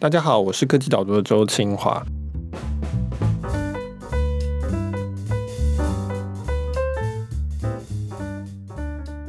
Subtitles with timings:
[0.00, 2.02] 大家好，我是科技岛读的周清华。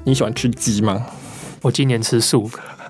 [0.05, 1.07] 你喜欢吃鸡吗？
[1.61, 2.49] 我今年吃素。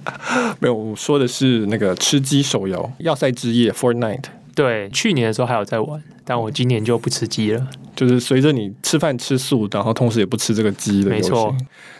[0.62, 4.26] 没有，我说的是那个吃鸡手游《要塞之夜》（Fortnite）。
[4.54, 7.68] 对，去年的时候还有在玩，但我今年就不吃鸡了。
[8.02, 11.30] 就是随着你吃饭吃素，然后同时也不吃这个鸡的游戏。
[11.30, 11.56] 没错。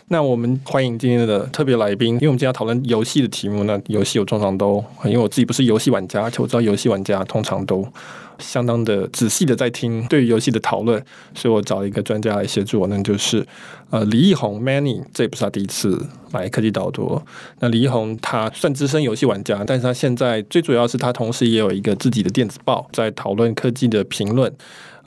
[0.08, 3.62] 那我们欢迎今天的特别来宾，因为我们今天要讨论游戏的题目。
[3.62, 7.86] 那游戏我通常都，因为我自己不是游戏玩家，而且我知道游戏玩家通常都
[8.40, 11.00] 相当的仔细的在听对于游戏的讨论，
[11.36, 13.46] 所以我找了一个专家来协助我，那就是
[13.90, 17.22] 呃李易宏 Manny，这也不是他第一次来科技岛读。
[17.60, 24.52] 那李易宏他算资深游戏玩家，但是他现在最主要是他同时也有一个自己的电子报，在讨论科技的评论。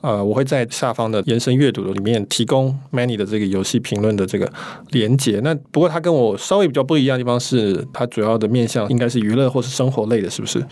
[0.05, 4.47] 呃，我会在下方的延伸阅读的里面提供 Many 的这个游戏评论的这个
[4.91, 5.39] 连接。
[5.43, 10.63] 那不过它跟我稍微比较不一样的地方是，它主要的面向应该是娱乐或是生活类的，是不是？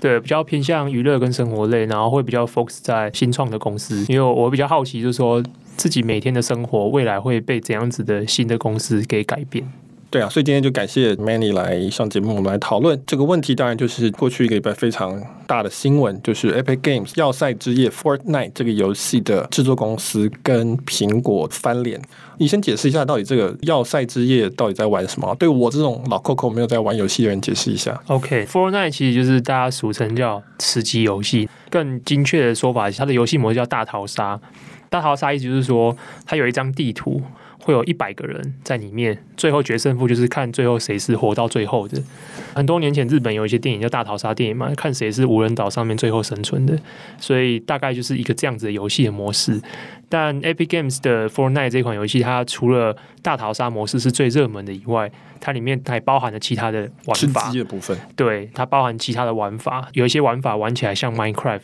[0.00, 5.40] 对，比较偏向娱乐跟生活类，然后会比较 focus 在新创的公司，因为我比较好奇，就是说
[5.76, 9.70] 自己每天的生活未来会被怎样子的新的公司给改变。
[10.10, 13.54] 对啊，所以今天就感谢 Manny 来上节目，我们来讨论这个问题。
[13.54, 22.02] 当然，就是过去一个礼拜非常大的新闻，就是 Epic Games 要塞之夜 Fortnite 这个游戏的制作公司跟苹果翻脸。
[22.38, 25.32] 你先解释一下，到底这个要塞之夜到底在玩什么？
[25.38, 28.02] 对我这种老 Coco 没有在玩游戏的人解释一下。
[28.08, 34.40] OK，Fortnite 其实就是大家俗称叫吃鸡游戏，更精确的说法，它的游戏模式叫大逃杀。
[34.88, 37.22] 大逃杀意思就是说，它有一张地图。
[37.60, 42.02] 会有一百个人在里面，最后决胜负就是看最后谁是活到最后的。
[42.54, 46.78] 很多年前日本有一些电影叫大逃杀电影嘛，看谁是无人岛上面最后生存的，
[47.18, 49.60] 所以大概就是一个这样子的游戏的模式。
[50.08, 57.96] 但 Epic Games 的 Fortnite 这款游戏，它除了大逃杀模式是最热门的以外，它里面还包含了其他的玩法的部分。
[58.16, 61.60] 对，它包含其他的玩法，有一些玩法玩起来像 Minecraft。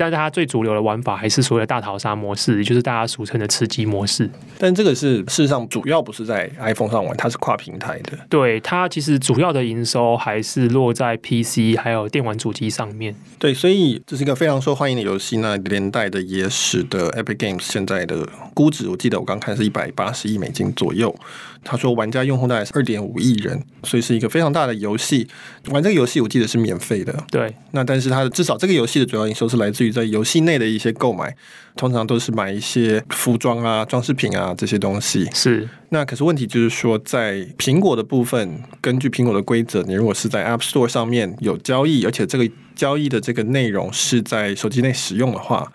[0.00, 4.30] 但是它最主流的玩法还是所谓的大逃杀模式，也就是大家俗称的吃鸡模式。
[4.58, 8.18] 但这个是事实上主要不是在 iPhone 上玩，它是跨平台的。
[8.30, 13.14] 对，它其实主要的营收还是落在 PC 还有电玩主机上面。
[13.38, 15.36] 对，所以这是一个非常受欢迎的游戏。
[15.36, 21.14] 那连带的也使得 Epic Games 现在的估值，我记得我刚看是一百八十亿美金左右。
[21.62, 25.28] 他说玩家用户大概是二点五亿人，所以是一个非常大的游戏。
[25.66, 27.14] 玩这个游戏我记得是免费的。
[27.30, 29.90] 对，那但是它的至少这个游戏的主要营收是来自于。
[29.90, 31.36] 在游戏内的一些购买，
[31.74, 35.28] 通常都是买一些服装啊、装饰品啊这些东西。
[35.34, 45.72] 是，那可是问题就是说，在苹果的部分，根据苹果的规则，你如果是在 App Store 上面有交易，而且这个交易的这个内容是在手机内使用的话，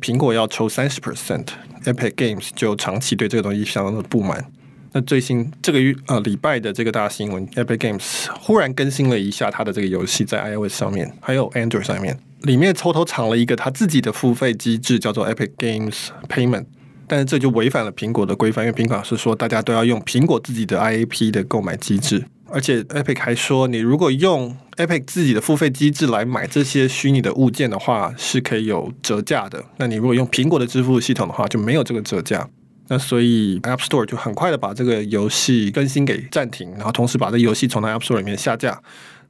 [0.00, 1.48] 苹果要抽三十 percent。
[1.84, 4.50] Epic Games 就长期对这个东西相当的不满。
[4.98, 12.18] 那最新这个月呃礼拜的这个大新闻，Epic Games 忽然更新了一下它的这个游戏在 iOS 上面，还有 Android 上面。
[12.42, 16.64] 里面偷偷藏了一个他自己的付费机制，叫做 Epic Games Payment，
[17.06, 29.64] 但是这就违反了苹果的规范，因为苹果是说大家都要用苹果自己的 IAP 的购买机制，而且 Epic 还说，你如果用 Epic 自己的付费机制来买这些虚拟的物件的话，是可以有折价的。
[29.76, 32.48] 那你如果用苹果的支付系统的话，就没有这个折价。
[32.88, 38.80] 那所以 App Store 就很快的把这个游戏更新给暂停，然后同时把这游戏从它 App Store 里面下架。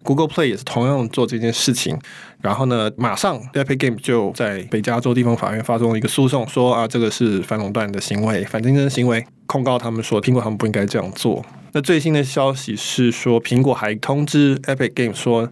[0.05, 1.99] Google Play 也是同样做这件事情，
[2.41, 11.45] 然后呢，马上 Epic Game 就在北加州地方法院发动了一个诉讼，说啊，这个是反垄断的行为、反竞争行为，控告他们说苹果他们不应该这样做。
[11.73, 15.51] 那最新的消息是说，苹果还通知 Epic Game 说，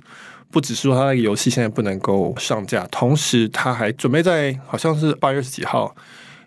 [0.52, 5.92] 不只是说它那个游戏现在不能够上架，同时他还准备在好像是八月十几号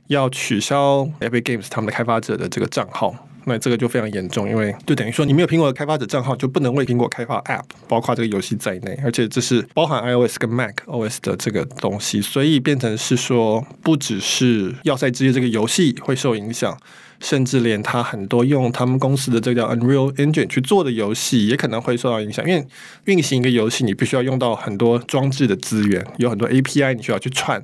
[0.10, 3.16] 要取消 Epic Games 他们的开发者的这个账号。
[3.46, 16.78] 那这个就非常严重，因为就等于说你没有苹果的开发者账号，就不能为苹果开发 App，包括这个游戏在内，而且这是 包含 iOS 跟 Mac OS 的这个东西，所以变成是说，不只是要塞之夜这个游戏会受影响，
[17.22, 22.64] 甚至连他很多用他们公司的这个叫 Unreal Engine 去做的游戏也可能会受到影响，因为
[23.06, 27.64] 运行一个游戏你必须要用到很多装置的资源，有很多 API 你需要去串。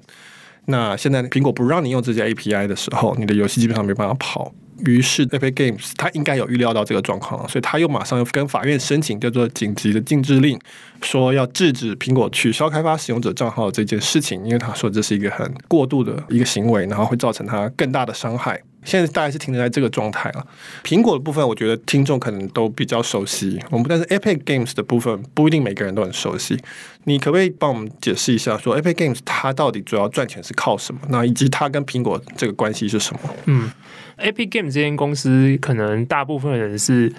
[0.66, 4.54] 那现在苹果不让你用这些 API 的时候，你的游戏基本上没办法跑。
[4.86, 10.60] 于是，Epic Games 他应该有预料到这个状况，所以他又马上又跟法院申请叫做紧急的禁制令，
[11.02, 18.62] 说要制止苹果取消开发使用者账号这件事情，因为他说这是一个很过度的一个行为，然后会造成他更大的伤害。
[18.86, 20.48] 现在大概是停留在这个状态了。
[20.84, 23.60] 苹果的部分，我觉得听众可能都比较熟悉。
[23.70, 26.58] 我们但是 Epic Games 的部分不一定每个人都很熟悉。
[27.06, 31.02] 你可不可以帮我们解释一下，说 Epic Games 它到底主要赚钱是靠什么？
[31.10, 33.20] 那以及它跟苹果这个关系是什么？
[33.46, 33.72] 嗯
[34.18, 37.12] ，Epic Games 这间公司可能大部分人是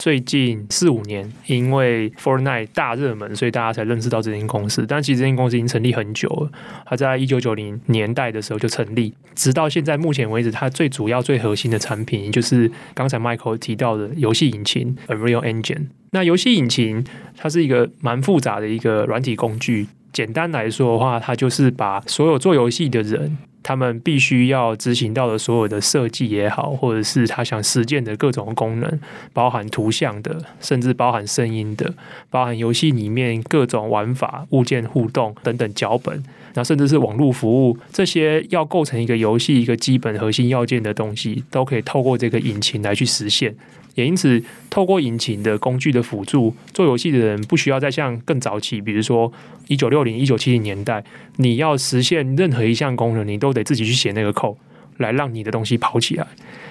[0.00, 4.86] 最近四五年，因为 Fortnite 大热门，所以大家才认识到这间公司。
[4.88, 6.50] 但其实这间公司已经成立很久了，
[6.86, 15.88] 它在一九九零年代的时候就成立，直到现在目前为止，它最主要、最核心的产品就是刚才 Michael 提到的游戏引擎 Unreal Engine。
[16.12, 17.04] 那游戏引擎
[17.36, 19.86] 它是一个蛮复杂的一个软体工具。
[20.14, 23.36] 简单来说的话，它就是把所有做游戏的人。
[23.62, 29.00] 他们必须要执行到的所有的设计也好，或者是他想实践的各种功能，
[29.32, 31.92] 包含图像的，甚至包含声音的，
[32.30, 36.22] 包含游戏里面各种玩法、物件互动等等脚本，
[36.54, 43.54] 那甚至是网络服务，这些要构成一个游戏一个基本核心要件的东西，都可以透过这个引擎来去实现。
[44.00, 49.30] 也因此，透过引擎的工具的辅助，做游戏的人不需要再像更早期，比如说
[49.68, 51.04] 一九六零、一九七零年代，
[51.36, 54.56] 你要实现任何一项功能，你都得自己去写那个 code
[54.96, 56.26] 来让你的东西跑起来。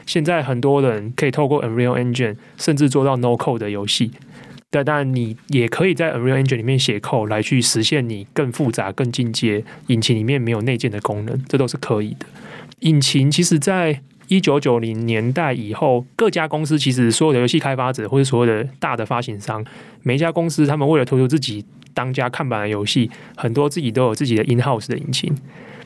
[0.07, 4.11] 现在很多人可以透过 Unreal Engine，甚至做到 No Code 的游戏。
[4.71, 12.25] 但当然，你也可以在 Unreal Engine 里面写 code 来去实现你更复杂、更进阶引擎里面没有内建的功能，这都是可以的。
[12.81, 19.63] 引擎其实，在一九九零年代以后，各家公司其实所有的游戏开发者或者所有的大的发行商，
[20.03, 25.35] 每一家公司他们为了推出自己当家看板的游戏，很多自己都有自己的 in house 的引擎。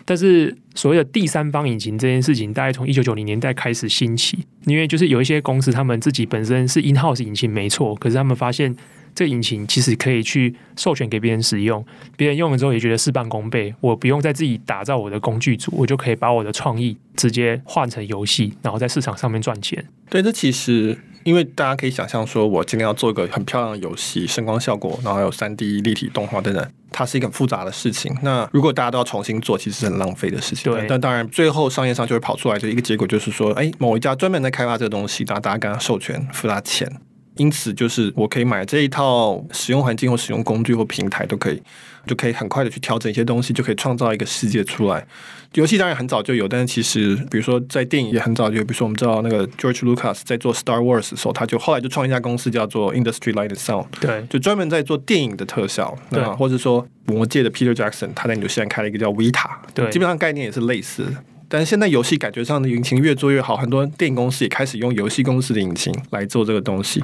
[0.06, 8.76] 但是所谓的第三方引擎这件事情，大概从一九九零年代开始兴起，因为就是有一些公司他们自己本身是 in house 引擎没错，可是他们发现。
[9.16, 11.86] 这个引擎其实可以去授权给别人使用，
[12.18, 13.74] 别人用了之后也觉得事半功倍。
[13.80, 19.86] 我不用再自己打造我的工具组，我就可以把我的创意直接换成游戏，然后在市场上面赚钱。
[20.10, 28.16] 对，这其实因为大家可以想象，说我今天要做一个很漂亮的游戏，声光效果，然后还有三 D 立体动画等等，它是一个很复杂的事情。
[28.22, 30.72] 那如果大家都要重新做，其实是很浪费的事情。
[30.72, 36.92] 对，但当然最后商业上就会跑出来的一个结果，就是说，哎，某一家专门在开发这个东西，然后大家跟他授权，付他钱。
[37.38, 41.62] 因此，就是我可以买这一套使用环境或使用工具或平台都可以，
[42.06, 45.06] 就可以很快的去调整一些东西，就可以创造一个世界出来。
[45.54, 55.96] 游戏当然很早就有，但是其实，比如说在电影也很早就有，比如说我们知道那个 George Lucas 在做 Star Wars 的时候，他就后来就创一家公司叫做 Industry Light and Sound，对，就专门在做电影的特效。
[56.10, 61.06] 对或者说魔界的 Peter Jackson，他在纽西兰开了一个叫 Vita，对，基本上概念也是类似。
[61.54, 67.00] 但是现在游戏感觉上的引擎越做越好，很多电影公司也开始用游戏公司的引擎来做这个东西。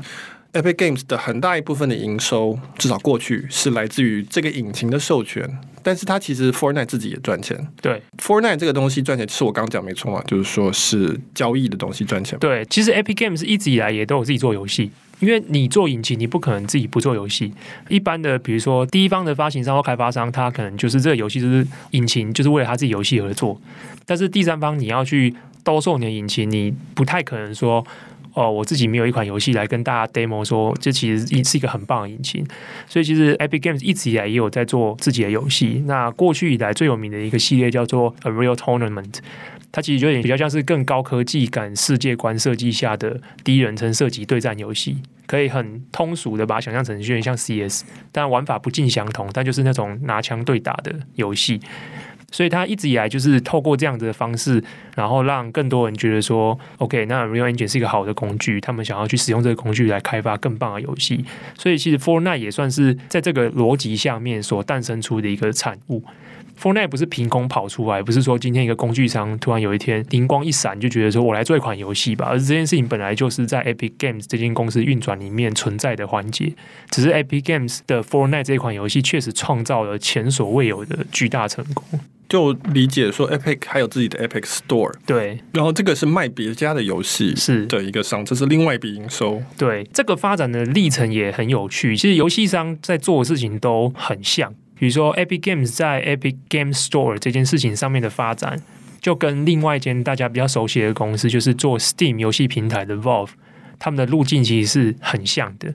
[0.53, 5.47] Epic Games 的很大一部分的营收，至少过去是来自于这个引擎的授权，
[5.83, 7.55] 但是它其实 Fortnite 自己也赚钱。
[7.79, 12.39] 对，Fortnite 这个东西赚钱，是我刚刚讲没错嘛，就是说是交易的东西赚钱。
[12.39, 17.53] 对，其实 Epic Games 一直以来也都有自己做游戏，因为你做引擎，你不可能自己不做游戏。
[17.87, 23.59] 一般的，比如说第一方的发行商或开发商，他可能就是这个游戏就是引擎，就是为了他自己游戏而做。
[24.05, 25.33] 但是第三方你要去
[25.63, 27.85] 兜售你的引擎，你不太可能说。
[28.33, 32.45] 哦，我自己没有一款游戏来跟大家 demo 说，这其实是一个很棒的引擎。
[32.87, 35.83] 所以其实 Epic Games 一直以来也有在做自己的游戏。
[35.85, 39.15] 那过去以来最有名的一个系列叫做 Unreal Tournament，
[39.71, 51.59] 它其实有点比较像是更高科技感世界观设计下的第一人称射击对战游戏，可以很通俗的把它想象成有点像 CS，但玩法不尽相同，但就是那种拿枪对打的游戏。
[52.31, 54.63] 所以他一直以来就是透过这样子的方式，
[54.95, 61.23] 然后让更多人觉得说，OK，那 Unreal Engine 是一个好的工具，他们想要去使用这个工具来开发更棒的游戏。
[61.57, 66.03] 所以其实 Fortnite 也算是在这个逻辑下面所诞生出的一个产物。
[66.61, 72.27] Fortnite 不是凭空跑出来，不是说今天一个工具商突然有一天灵光一闪，就觉得说我来做一款游戏吧。
[72.29, 76.53] 而这件事情本来就是在 Epic Games 这间公司运转里面存在的环节，
[76.89, 81.97] 只是 Epic Games 的 Fortnite 这一款游戏确实创造了前所未有的巨大成功。
[82.29, 89.41] 就理解说，Epic 还有自己的 Epic Store，对，然后这个是卖别家的游戏是的一个商，这是另外一笔营收。
[89.57, 91.97] 对，这个发展的历程也很有趣。
[91.97, 98.61] 其实游戏商在做的事情都很像，比如说 Epic Games 在 Epic Game Store 这件事情上面的发展，
[99.01, 103.31] 就跟另外一间大家比较熟悉的公司，就是做 Steam 游戏平台的 Valve，
[103.79, 105.73] 他们的路径其实是很像的。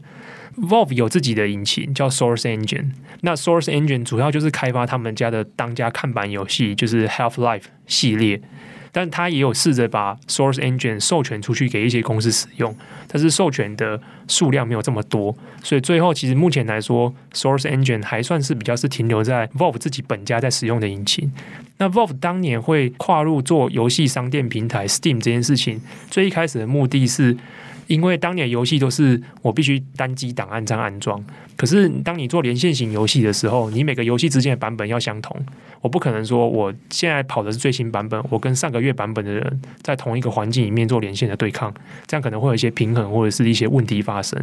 [0.57, 2.91] Valve 有自己的引擎叫 Source Engine，
[3.25, 8.39] 那 Source Engine 主要就是开发他们家的当家看板游戏，就是 Half-Life 系列。
[8.93, 12.77] 但他也有试着把 Source Engine 授权出去给一些公司使用，
[13.09, 21.33] 但是授权的数量没有这么多，所以最后其实目前来说，Source Engine 还算是比较是停留在 Valve 自己本家在使用的引擎。
[21.79, 27.37] 那 Valve 当年会跨入做游戏商店平台 Steam 这件事情，最一开始的目的是。
[27.87, 31.23] 因为当年游戏都是我必须单机档案这样安装，
[31.57, 35.37] 可是当你做连线型游戏的时候，你每个游戏之间的版本要相同，
[35.81, 41.73] 我不可能说我现在跑的是最新版本，我跟上个月版本的人在同一个环境里面做连线的对抗，
[42.07, 44.39] 这样可能会有一些平衡或者是一些问题发生，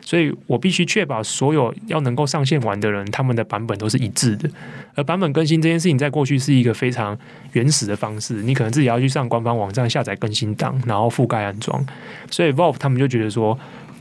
[0.00, 4.48] 所以我必须确保所有要能够上线玩的人，他们的版本都是一致的。
[4.94, 7.16] 而版本更新这件事情，在过去是一个非常
[7.52, 11.84] 原始的方式，你可能自己要去上官方网站下载更新档，然后覆盖安装，
[12.30, 13.58] 所以 Valve 他们就觉得说，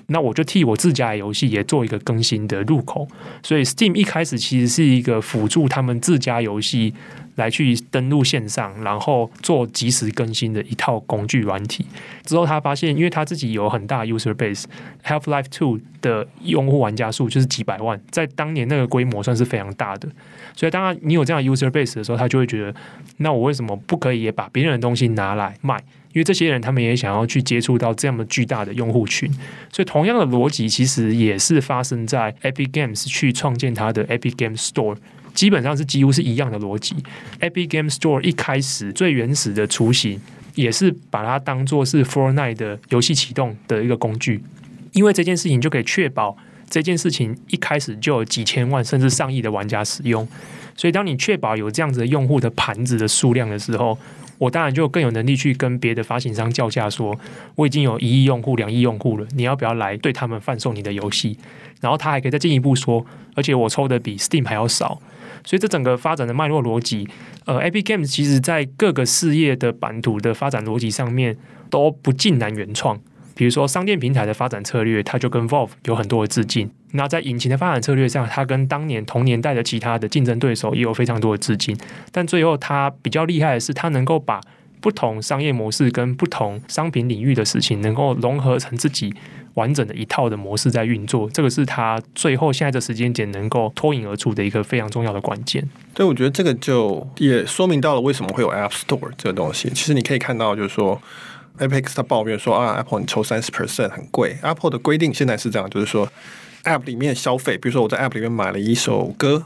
[0.07, 3.07] 那我就替我自家的游戏也做一个更新的入口。
[3.43, 6.93] 所以 Steam 一开始其实是一个辅助他们自家游戏
[7.35, 11.85] 来去登录线上，然后做及时更新的一套工具软体。
[12.24, 20.07] 之后他发现，因为他自己有很大 user base，Half-Life Two 的用户玩家数就是几百万，在当年那个规模算是非常大的。
[20.55, 22.74] 所以当然你有这样 user base 的时候，他就会觉得，
[23.17, 25.83] 那我为什么不可以也把别人的东西拿来卖？
[26.15, 29.29] 因为这些人他们也想要去接触到这么巨大的用户群，
[29.69, 34.95] 所以同样的逻辑其实也是发生在 Epic Games 去创建它的 Epic Games Store，
[35.34, 36.95] 基本上是几乎是一样的逻辑。
[37.41, 40.22] Epic Games Store 一开始最原始的雏形
[40.53, 44.41] 也是把它当做是 Fortnite 的游戏启动的一个工具，
[44.93, 46.38] 因为这件事情就可以确保
[46.69, 50.25] 这件事情一开始就有几千万甚至上亿的玩家使用，
[50.77, 54.00] 所以当你确保有这样子的用户的盘子的数量的时候。
[54.38, 57.18] 我当然就更有能力去跟别的发行商叫价，说
[57.56, 61.38] 我已经有一亿用户、两亿用户了，你要不要来对他们贩送你的游戏？
[61.82, 65.01] 然后他还可以再进一步说，而且我抽的比 Steam 还要少。
[65.46, 67.08] 所以这整个发展的脉络逻辑，
[67.46, 71.38] 呃，Epic Games 其实在各个事业的版图的发展逻辑上面
[71.70, 73.00] 都不尽然原创。
[73.36, 76.72] 比如说商店平台的发展策略，它就跟 Valve 有很多的致敬。
[76.94, 81.77] 那在引擎的发展策略上，它跟当年同年代的其他的竞争对手也有非常多的致敬。
[82.13, 84.39] 但最后，它比较厉害的是，它能够把
[84.80, 89.13] 不同商业模式跟不同商品领域的事情，能够融合成自己
[89.56, 91.30] 完整的一套的模式在运作。
[91.32, 95.68] 这个是它最后现在的时间点能够脱颖而出的一个非常重要的关键。
[95.94, 99.70] 对，我觉得这个就也说明到了为什么会有 App Store 这个东西。
[99.72, 101.01] 其实你可以看到，就是说。
[101.59, 104.38] Apex 他抱怨说啊，Apple 你抽三十 percent 很贵。
[104.41, 106.07] Apple 的规定现在是这样，就是说
[106.63, 109.45] ，App 里面消费，比如说我在 App 里面买了一首歌，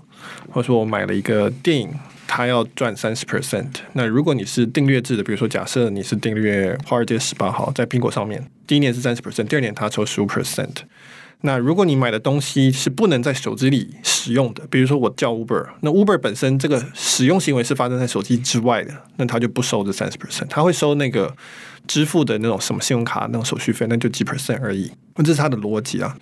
[0.50, 1.94] 或者说我买了一个电影，
[2.28, 3.68] 它要赚三十 percent。
[3.94, 10.76] 那如果你是订阅制的，比如说假设你是订阅《华尔街十八号》在苹果上面，第一年是三十 percent，第二年它抽十五 percent。
[11.42, 21.34] 那如果你买的东西是不能在手机里使用的，比如说我叫 Uber，那 Uber 本身这个使用行为是发生在手机之外的，那它就不收这三十 percent，它会收那个
[21.88, 24.92] 支付的那种什么信用卡那种手续费，那就几 percent 而已。
[25.16, 26.18] 那这是它的逻辑啊。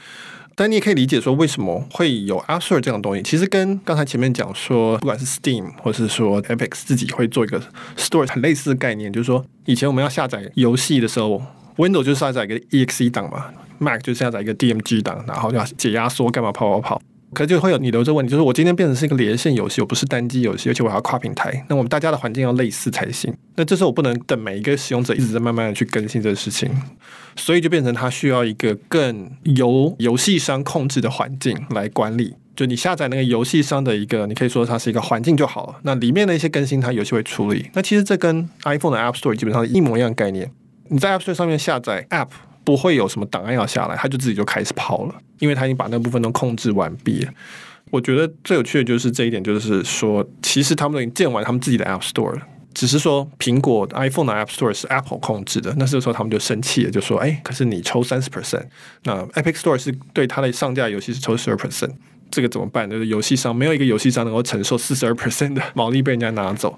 [0.54, 7.60] 但你也可以理解说，为什么会有 App Store 这样的东西，其实跟刚才前面讲说，不管是 Steam 或是说 Epic 自己会做一个
[7.96, 11.42] Store 很类似的概念，就是说以前我们要下载游戏的时候
[11.78, 13.48] ，Windows 就下载一个 EXE 档嘛。
[13.80, 17.02] Mac 就下载一个 DMG 档，然后要解压缩，干嘛跑跑跑？
[17.34, 21.66] 可是就会有你留这问题，就是我今天变成是一个连线游戏，我不是单机游戏，而且我还要跨平台。
[21.68, 23.34] 那我们大家的环境要类似才行。
[23.56, 26.72] 那这时候我不能等每一个使用者一直在慢慢的去更新这个事情，
[27.36, 32.34] 所以就变成它需要一个更由游戏商控制的环境来管理。
[32.56, 35.76] 就你下载那个游戏商的一个，你可以说它是一个环境就好了。
[35.84, 37.70] 那里面的一些更新，它游戏会处理。
[37.74, 40.50] 那其实这跟 iPhone 的 App Store 基本上是一模一样的概念。
[40.88, 42.30] 你在 App Store 上面下载 App。
[42.68, 47.32] 不会有什么档案要下来，他就自己就开始跑了，因为他已经把那部分都控制完毕了。
[47.92, 52.42] 我觉得最有趣的就是这一点，就是说，其实他们已经建完他们自己的 App Store 了，
[52.74, 55.74] 只是说苹果 iPhone 的 App Store 是 Apple 控制的。
[55.78, 58.66] 那这时候他们就生气了，就说：“哎，可是你抽三十 percent，
[59.04, 61.92] 那 Epic Store 是对他的上架游戏是抽十二 percent，
[62.30, 62.90] 这个怎么办？
[62.90, 66.78] 就是游戏商没有一个游戏商能够承受四十二 percent 的毛利被人家拿走，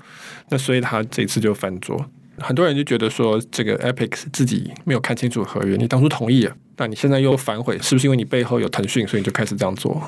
[0.49, 2.05] 那所以他这次就翻桌。”
[2.39, 10.01] 很多人就觉得说，这个 Epic 自己没有看清楚合约，你当初同意了，那你现在又反悔，是不是因为你背后有腾讯，所以你就开始这样做？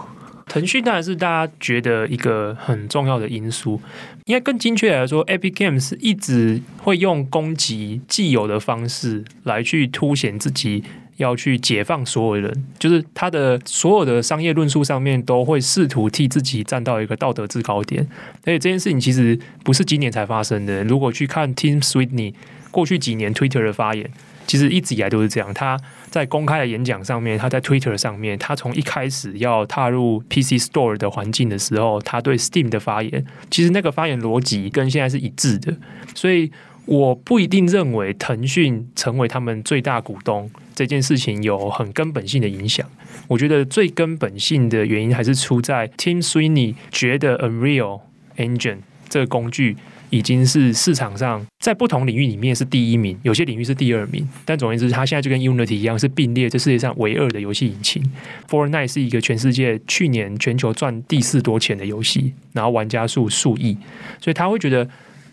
[0.48, 3.80] 腾讯当然是大家觉得一个很重要的因素，
[4.26, 10.84] 应该更精确来说，Epic Games 一直会用攻击既有的方式来去凸显自己。
[11.22, 18.06] 要去解放所有人，就是他的所有的商业论述上面都会试图替自己站到一个道德制高点。
[18.42, 20.84] 而且这件事情其实不是今年才发生的。
[20.84, 22.34] 如果去看 Tim Sweeney
[22.72, 24.10] 过去几年 Twitter 的发言，
[24.48, 25.54] 其实一直以来都是这样。
[25.54, 35.74] 他在公开的演讲上面，他在 Twitter 上面，他从一开始要踏入 PC Store 的环境的时候，他对 Steam 的发言，其实那个发言逻辑跟现在是一致的。
[36.16, 36.52] 所以
[36.86, 40.50] 我不一定认为腾讯成为他们最大股东。
[40.74, 42.88] 这件事情有很根本性的影响。
[43.28, 48.02] 我觉得最根本性的原因还是出在 Tim Sweeney 觉得 Unreal
[48.38, 49.78] Engine 这个工具
[50.10, 54.28] 已经是市场上在不同领域里面是第一名，有些领域是第二名。
[54.44, 58.04] 但总而言之，它现在就跟 Unity 一样，是并列这世界上唯二的游戏引擎。
[58.50, 63.78] Fortnite 是一个全世界去年全球赚第四多钱的游戏，然后玩家数数亿，
[64.20, 64.86] 所以他会觉得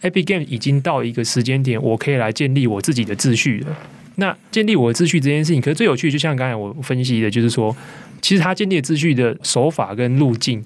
[0.02, 3.76] Epic Game 已经到一个时间点，我可以来建立我自己的秩序了。
[4.20, 7.75] 那建立我的秩序这件事情，可是最有趣，就像刚才我分析的，就是说，
[8.20, 10.62] 其实他建立秩序的手法跟路径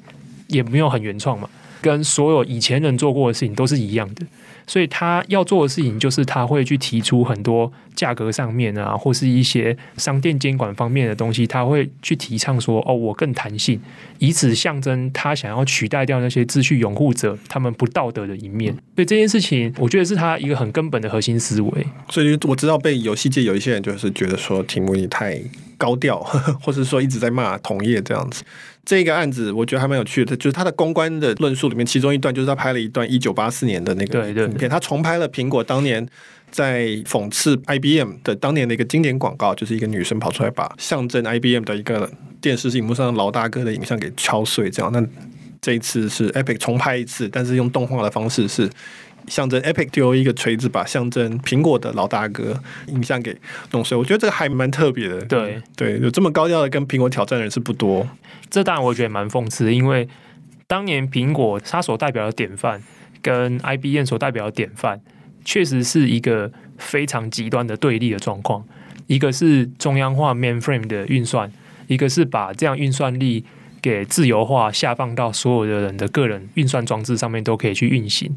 [0.49, 1.49] 也没有很原创嘛，
[1.83, 4.25] 跟所有以前人做过的事情都是一样的。
[4.65, 13.79] 所以他要做的事情，就是他会去提出很多价格上面啊，或是一些商店监管方面的东西，他会去提倡说：“哦，我更弹性，
[14.19, 21.87] 以此象征他想要取代掉那些秩序拥护者他们不道德的一面。”所以这件事情，我觉得是他一个很根本的核心思维。
[22.09, 25.43] 所以我知道，被游戏界有一些人就是觉得说，题目你太
[25.77, 26.21] 高调，
[26.63, 28.45] 或者说一直在骂同业这样子。
[28.85, 36.07] 这个案子我觉得还蛮有趣的，就是他的公关的论述里面，其中一段就是他拍了一段一九八四年的那个影片，他重拍了苹果当年
[36.51, 42.11] 在讽刺 IBM 的当年的一个经典广告，就是一个女生跑出来把象征 IBM 的一个
[42.41, 44.91] 电视荧幕上老大哥的影像给敲碎，这样。
[44.93, 45.03] 那
[45.61, 48.69] 这一次是 Epic 重拍一次，但是用动画的方式是。
[49.29, 53.37] 象征 Epic 丢一个锤子，把象征苹果的老大哥影像给
[53.71, 53.97] 弄碎。
[53.97, 55.21] 我觉得这个还蛮特别的。
[55.27, 58.07] 对对，有这么高调的跟苹果挑战的人是不多。
[58.51, 60.09] 这当然我觉得蛮讽刺的，因为
[60.67, 62.83] 当年苹果它所代表的典范，
[63.21, 65.01] 跟 IBM 所代表的典范，
[65.45, 68.65] 确实是一个非常极端的对立的状况。
[69.07, 71.51] 一个是中央化 mainframe 的运算，
[71.87, 73.45] 一个是把这样运算力。
[73.83, 78.35] 给自由化下放到所有的人的个人运算装置上面都可以去运行。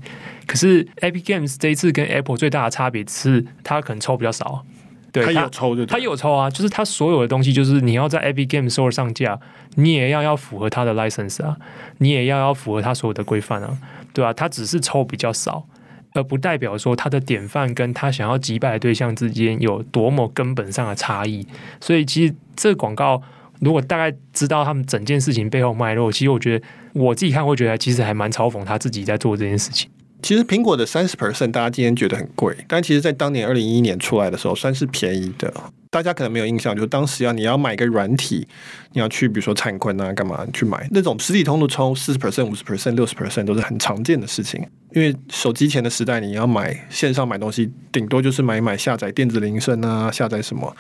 [0.48, 4.66] 可是 Epic Games 这一次跟 Apple 最大的差别是，它可能抽比较少。
[5.12, 9.40] 对，它有抽就，它有抽啊，就是它所有的东西，就是你要在 Epic Games Store 上架，
[9.76, 11.56] 你也要要符合它的 license 啊，
[12.00, 13.78] 你也要要符合它所有的规范啊，
[14.14, 15.68] 对啊，它只是抽比较少，
[16.14, 21.48] 而不代表说他的典范跟他想要击败的对象之间有多么根本上的差异。
[21.80, 23.22] 所以其实这广告。
[23.60, 29.90] 如果大概知道他们整件事情背后脉络，其实我觉得我自己看会觉得，其实还蛮嘲讽他自己在做这件事情。
[30.22, 35.54] 其实苹果的三十 percent，大家今天觉得很贵，但其实在当年二零一一年出来的时候，算是便宜的。
[35.92, 38.46] 大家可能没有印象，就当时要你要买个软体，
[38.92, 44.62] 你要去比如说灿坤啊，干嘛去买那种实体通路抽四十 percent、五十 percent、六十 percent 都是很常见的事情。
[44.94, 50.76] 因为手机前的时代，你要买线上买东西，顶多就是买买下载电子铃声啊，下载什么。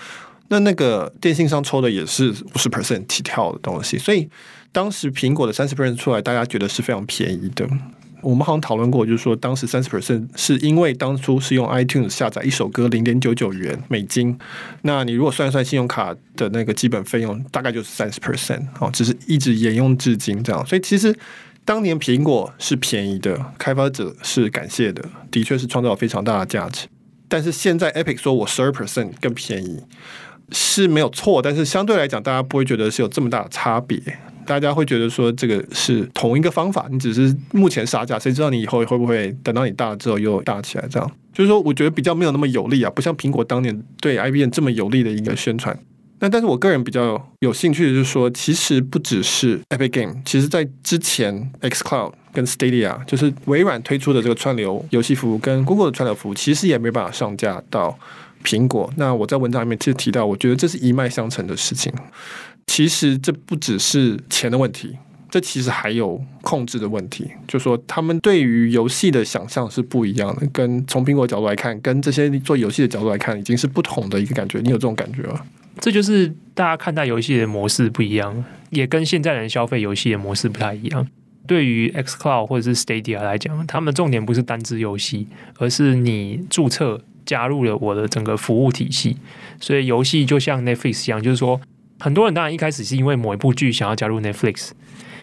[0.50, 4.30] 那那个电信商抽的也是五十 percent 起跳的东西，所以
[4.72, 7.68] 当时苹果的三十 percent 出来，大家觉得是非常便宜的。
[8.22, 14.36] 我们好像讨论过，就是说当时三十 percent 是因为当初是用 iTunes 下载一首歌零点九九元美金，
[14.82, 20.66] 那你如果算一算信用卡的那个基本费用，大概就是三十 percent 哦，只是一直沿用至今这样。
[20.66, 21.16] 所以其实
[21.64, 26.88] 当年苹果是便宜的，开发者是感谢的，的确是创造了非常大的价值。
[27.28, 29.84] 但是现在 Epic 说我十二 percent 更便宜。
[30.52, 34.00] 是没有错，但是相对来讲，大家不会觉得是有这么大的差别。
[34.46, 40.88] 大家会觉得说这个是同一个方法，你只是目前杀价，谁知道你以后会不会等到你大了之后又大起来？
[40.88, 45.76] 这样就是说，我觉得比较没有那么有利啊，不像苹果当年对 IBM 这么有利的一个宣传。
[46.20, 57.98] 那但是我个人比较有兴趣的就是说，其实不只是 Epic Game，其实在之前 xCloud 跟 Stadia，就是微软推出的这个串流游戏服务跟 Google 的串流服务，其实也没办法上架到。
[58.46, 61.92] 苹果，那我在文章里面其实提到，我觉得这是一脉相承的事情。
[62.68, 64.96] 其实这不只是钱的问题，
[65.30, 67.30] 这其实还有控制的问题。
[67.48, 74.60] 就说他们对于游戏的想象是不一样的，跟从苹果角度来看，跟这些做游戏的角度来看，已经是不同的一个感觉。
[74.60, 75.42] 你有这种感觉吗？
[75.80, 81.08] 这就是大家看待游戏的模式不一样，也跟现在人消费游戏的模式不太一样。
[81.46, 85.28] 对于 xCloud 或者是 Stadia 来讲，他们重点不是单支游戏，
[85.60, 87.02] 而是你注册。
[87.26, 89.18] 加入了我的整个服务体系，
[89.60, 91.60] 所以游戏就像 Netflix 一样，就是说，
[92.00, 94.72] 很多人当然一开始是因为某一部剧想要加入 Netflix，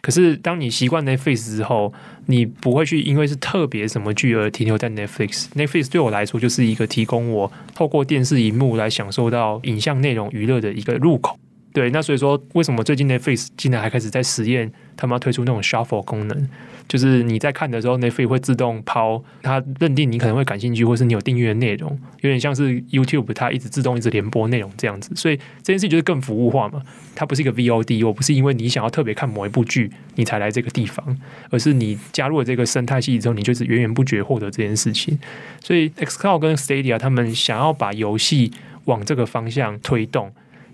[0.00, 1.92] 可是当你习惯 Netflix 之后，
[2.26, 5.46] 你不会去因为是特别什么剧而停留在 Netflix。
[5.54, 11.38] Netflix 对我来说就是一个提供我透过电视荧幕来享受到影像内容娱乐的一个入口。
[11.72, 16.48] 对，那所以说，为什么最近 Netflix 竟然还开始在实验，他们要推出那种 Shuffle 功能，
[16.92, 25.10] 就是你在看的时候，Netflix 会自动抛，它认定你可能会感兴趣，或是你有订阅的内容，有点像是 YouTube，它一直自动一直连播内容这样子。
[25.16, 26.82] 所以这件事情就是更服务化嘛，
[27.14, 35.18] 它不是一个 VOD，我不是因为你想要特别看某一部剧，你才来这个地方，而是你加入了这个生态系之后，你就是源源不绝获得这件事情。
[35.62, 38.52] 所以 xCloud 跟 Stadia 他们想要把游戏
[38.84, 40.30] 往这个方向推动。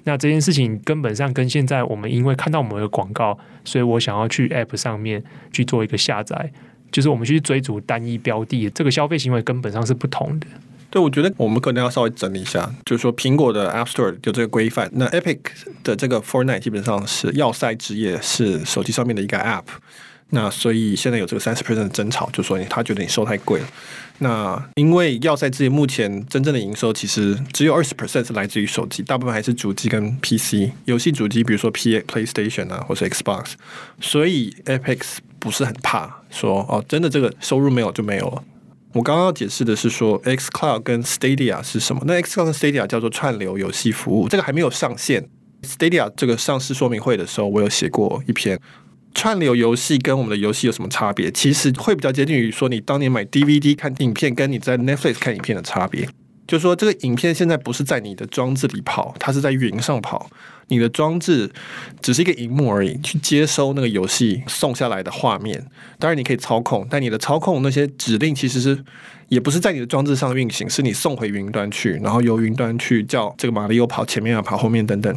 [0.08, 6.50] 那这件事情根本上跟现在我们因为看到某个广告，所以我想要去 App 上面去做一个下载，
[6.90, 10.46] 就是我们去追逐单一标的，这个消费行为根本上是不同的。
[10.88, 15.40] 对，我觉得我们可能要稍微整理一下，就是说苹果的 App Store 有这个规范，那 Epic
[15.84, 19.64] 的这个 Fortnite 基本上是要塞之夜，是手机上面的一个 App。
[20.30, 23.66] 那所以现在有这个三十 percent 的争吵，就说你他觉得你收太贵了。
[24.18, 33.52] 那因为要塞之夜目前真正的营收其实只有二十 percent 是来自于手机，大部分还是主机跟 PC 游戏主机，比如说 pa PlayStation 啊，或是 Xbox。
[34.00, 35.00] 所以 Epic
[35.38, 38.42] 不是很怕说哦，真的这个收入没有就没有了。
[38.92, 42.02] 我刚刚要解释的是说 xCloud 跟 Stadia 是什么？
[42.04, 45.26] 那 xCloud 跟 Stadia 叫做串流游戏服务，这个还没有上线。
[45.62, 48.58] Stadia 这个上市说明会的时候，我有写过一篇。
[49.14, 51.30] 串流游戏跟我们的游戏有什么差别？
[51.30, 56.08] 其实会比较接近于说，你当年买 DVD 看影片，跟你在 Netflix 看影片的差别。
[56.46, 60.30] 就是说，这个影片现在不是在你的装置里跑，它是在云上跑。
[60.68, 61.50] 你的装置
[62.00, 65.66] 只是一个荧幕而已，去接收那个游戏送下来的画面。
[65.98, 68.82] 当然你可以操控，但你的操控那些指令其实是
[69.28, 75.14] 也不是在你的装置上运行，是你送回云端去，然后由云端去叫这个马里奥跑前面啊，跑后面等等。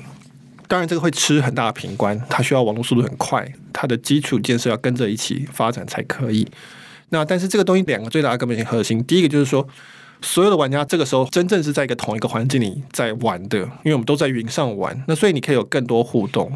[0.71, 6.47] 当然，这个会吃很大的频宽，它需要网络速度很快，它的基础建设要跟着一起发展才可以。
[7.10, 9.67] 那但是这个东西两个最大的根本性核心，第一个就是说，
[10.21, 16.49] 所有的玩家这个时候真正是在一个同一个环境里在玩的，因为我们都在云上玩，那所以你可以有更多互动。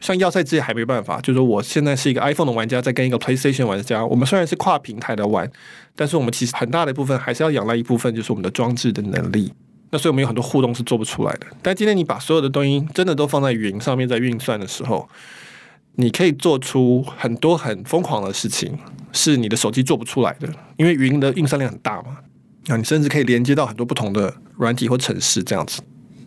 [0.00, 5.48] 像要塞之夜还没办法，就是说我现在是一个 iPhone 的玩家，在跟一个 PlayStation 玩家，我们虽然是跨平台的玩，
[5.94, 9.52] 但是我们其实很大的一部分还是要仰赖一部分，就是我们的装置的能力。
[9.90, 11.46] 那所以我们有很多互动是做不出来的。
[11.62, 15.08] 但今天你把所有的东西真的都放在云上面在运算的时候，
[15.94, 18.76] 你可以做出很多很疯狂的事情，
[19.12, 20.48] 是你的手机做不出来的。
[20.76, 22.18] 因为云的运算量很大嘛，
[22.66, 25.80] 那你甚至可以连接到很多不同的软体或程式这样子。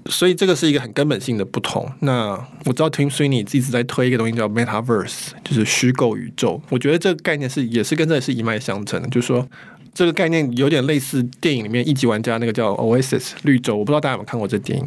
[0.06, 1.88] 所以这个是一个很根本性的不同。
[2.00, 2.32] 那
[2.65, 6.60] 我知道 Tim Sweeney 一直在推一个东西叫 Metaverse，就是虚构宇宙。
[6.69, 9.45] 我觉得这个概念是也是跟这是一脉相承的，就是说。
[9.93, 14.86] 这个概念有点类似电影里面一级玩家那个叫 Oasis 绿洲，我不知道大家有没有看过这电影。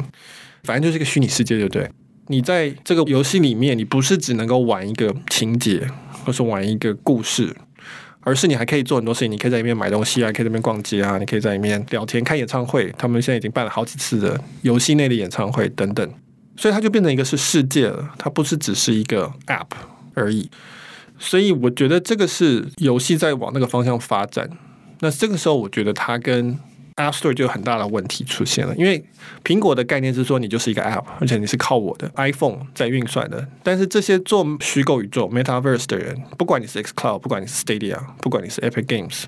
[0.63, 1.89] 反正就是一个虚拟世界，对不对？
[2.27, 5.85] 你在这个游戏里面，你不是只能够玩一个情节，
[6.23, 7.53] 或是玩一个故事，
[8.21, 9.31] 而是你还可以做很多事情。
[9.31, 12.89] 你可以在里面买东西啊，可以在里面逛街啊，你可以在里面聊天、看演唱会。
[12.97, 16.13] 他们现在已经办了好几次的游戏内的演唱会等等，
[16.55, 19.67] 所以它就变成一个是世界了，它不是只是一个 App
[20.13, 20.49] 而已。
[21.19, 24.49] 所以我觉得这个是游戏在往那个方向发展。
[25.03, 26.57] 那这个时候，我觉得它跟
[26.95, 29.03] App Store 就有很大的问题出现了，因为
[29.43, 33.45] 苹果的概念是说你就是一个 App，而且你是靠我的 iPhone 在运算的。
[33.61, 39.25] 但是这些做虚构宇宙 Metaverse 的人，不管你是 xCloud，不管你是 Stadia，不管你是 Epic Games，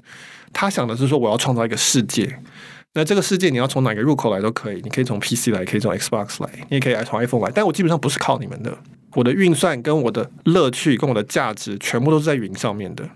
[0.54, 2.40] 他想的是说我要创造一个世界。
[2.94, 7.52] 那这个世界你要从哪个入口来都可以，你可以从 PC 来，可以从 Xbox 来，你也可以从 iPhone 来。
[7.54, 8.78] 但我基本上不是靠你们的，
[9.16, 13.10] 我的运算跟我的乐趣跟我的价值全部都是在云上面的。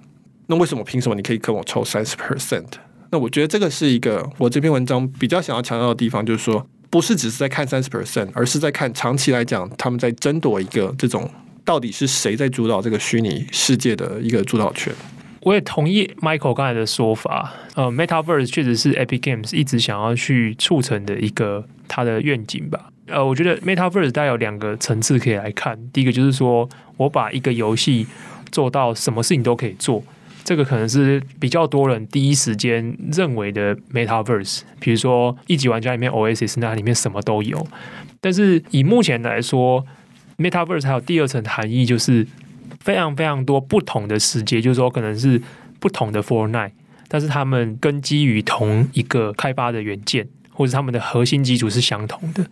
[0.51, 2.65] 那为什么凭什么你可以跟我抽三十 percent？
[3.11, 11.29] 那我觉得这个是一个我这篇文章比较想要强调的地方，就是说不是只是在看三十 percent，而是在看长期来讲，他们在争夺一个这种
[11.63, 14.91] 到底是谁在主导这个虚拟世界的一个主导权。
[15.41, 22.89] 我也同意 Michael 刚才的说法，呃，Metaverse 确实是 Epic Games 一直想要去促成的一个它的愿景吧。
[23.05, 28.07] 呃，我觉得 Metaverse 大概有两个层次可以来看，第一个就是说我把一个游戏
[28.51, 30.03] 做到什么事情都可以做。
[30.43, 37.67] 这个可能是比较多人第一时间认为的 Metaverse，比如说一级玩家里面 Oasis，那里面什么都有。
[38.19, 39.85] 但是以目前来说
[40.37, 42.25] ，Metaverse 还有第二层含义，就是
[42.79, 45.41] 非常非常多不同的世界，就是说可能是
[45.79, 46.71] 不同的 Fortnite，
[47.07, 52.45] 但是他们根基于同一个开发的元件，或者他们的核心基础是相同的。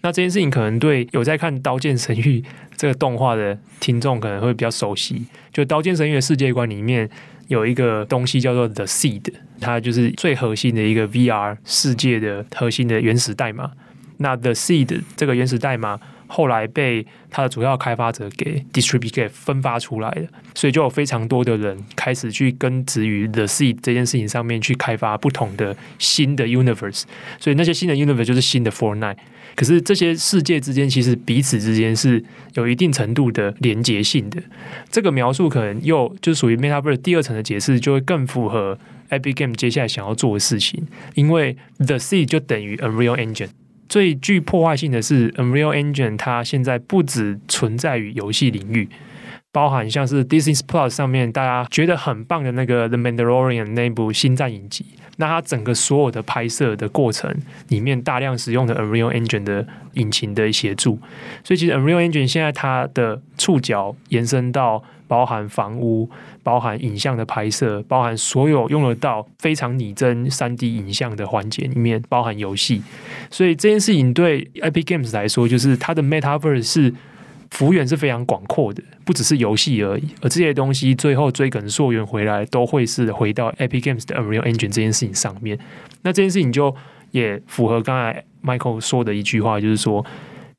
[0.00, 2.40] 那这件事情可能对有在看《刀剑神域》
[2.76, 7.10] 这个动画的听众可能会比较熟悉，就《刀剑神域》的世界观里面。
[7.52, 13.70] 有一个东西叫做 The Seed，它就是最核心的一个 VR 世界的核心的原始代码。
[14.16, 27.02] 那 The Seed 这个原始代码后来被它的主要开发者给 distribute 分发出来了，所以就有非常多的人开始去根植于 The Seed 这件事情上面去开发不同的新的 universe。
[27.38, 29.18] 所以那些新的 universe 就是新的 Fortnite。
[29.54, 32.22] 可是这些世界之间其实彼此之间是
[32.54, 34.42] 有一定程度的连结性的。
[34.90, 38.78] 这个描述可能又就属于 Metaverse 第二层的解释，就会更符合
[39.10, 40.86] Epic Game 接下来想要做的事情。
[41.14, 43.48] 因为 The Sea 就等于 Unreal Engine。
[43.88, 48.88] 最具破坏性的是 Unreal Engine，它现在不只存在于游戏领域。
[49.52, 54.84] 包含像是 Disney Plus 上面大家觉得很棒的那个 The Mandalorian 那部星战影集，
[55.18, 57.32] 那它整个所有的拍摄的过程
[57.68, 60.98] 里面大量使用的 Unreal Engine 的引擎的协助，
[61.44, 64.82] 所以其实 Unreal Engine 现在它的触角延伸到。
[65.08, 66.08] 包含房屋、
[66.42, 72.82] 包含影像的拍摄、包含所有用得到非常拟真三 D 影像的环节里面，包含游戏。
[73.30, 76.94] 所以这件事情对 Epic Games 来说，就是它的 Metaverse 是
[77.52, 80.04] 幅员是非常广阔的，不只是游戏而已。
[80.22, 85.58] 而这些东西最后追根溯源回来，都会是回到 Epic Games 的 Unreal Engine 这件事情上面。
[86.00, 86.74] 那这件事情就
[87.10, 90.04] 也符合刚才 Michael 说的一句话，就是说。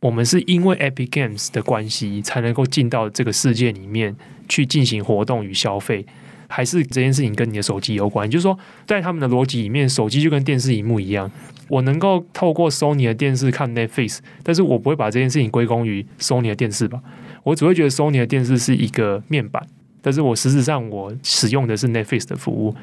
[0.03, 4.13] 我们是因为 Epic Games 的关系，才能够进到这个世界里面
[4.49, 6.05] 去进行活动与消费，
[6.49, 8.29] 还是这件事情跟你的手机有关？
[8.29, 11.31] 就是说，在他们的逻辑里面，手机就跟电视荧幕一样，
[11.67, 17.01] 我能够透过 Sony 的电视看 Netflix，但是我不会把这件事情归功于 Sony 的电视吧？
[17.43, 19.65] 我只会觉得 Sony 的电视是一个面板。
[20.05, 22.75] 但是我实质上我使用的是 Netflix 的服务，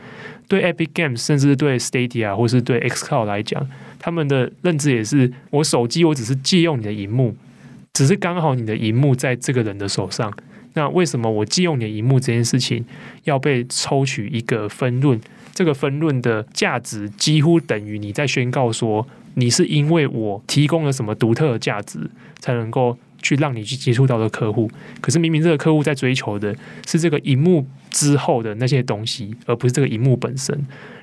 [0.49, 7.37] 对 Epic Games 甚至对 Stadia 或是对 xCloud 来讲，他们的认知也是，我手机我只是借用你的荧幕，
[7.93, 10.33] 只是刚好你的荧幕在这个人的手上，
[10.75, 12.85] 那为什么我借用你的荧幕这件事情
[13.25, 15.21] 要被抽取一个分论？
[15.55, 22.97] 这个分论的价值几乎等于你在宣告说，你是因为我提供了什么独特的价值才能够。
[23.23, 24.71] 去让你去接触到的客户，
[25.03, 26.57] 可是明明这个客户在追求的
[26.87, 30.59] 是这个荧幕之后的那些东西，而不是这个荧幕本身。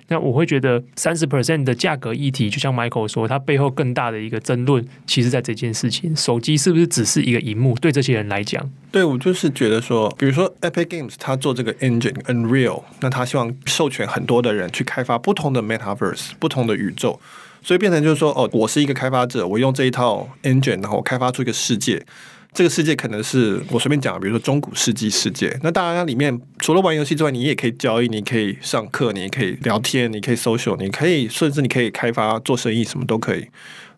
[0.10, 7.76] 那我会觉得三十 percent 的价格议题，就像 Michael 说，它背后更大的一个争论，其实在这件事情，手机是不是只是一个荧幕？
[7.76, 17.20] 对这些人来讲，对我就是觉得说，比如说 Epic Games 它做这个 engine Unreal，那他希望授权很多的人去开发不同的 Metaverse，不同的宇宙。
[17.62, 22.06] 所以变成就是说，哦，我是一个开发者，我用这一套 engine，然后开发出一个世界。
[22.54, 25.56] 这个世界可能是我随便讲，比如说中古世纪世界。
[25.62, 33.48] 那当然，它里面除了玩游戏之外，你也可以交易，你可以上课，你也可以聊天，你可以 social，你可以甚至你可以开发做生意，什么都可以。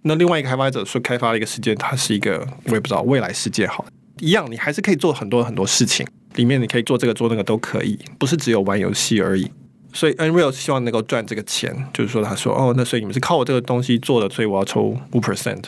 [0.02, 3.86] 那另外一个开发者说开发了一个世界，它是一个我也不知道未来世界好
[4.20, 6.06] 一样，你还是可以做很多很多事情。
[6.36, 9.50] 里面你可以做这个做那个都可以，不是只有玩游戏而已。
[9.92, 15.64] 所以 Unreal 希望能够赚这个钱，就是说他说哦，那所以你们是靠我这个东西做的，所以我要抽五 percent。